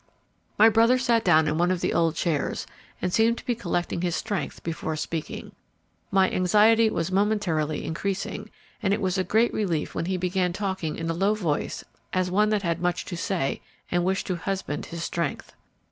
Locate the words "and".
3.03-3.13, 8.81-8.95, 13.91-14.03